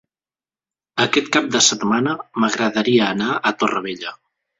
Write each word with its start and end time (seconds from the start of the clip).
Aquest 1.03 1.27
cap 1.35 1.49
de 1.55 1.61
setmana 1.65 2.15
m'agradaria 2.45 3.05
anar 3.17 3.29
a 3.35 3.53
Torrevella. 3.61 4.15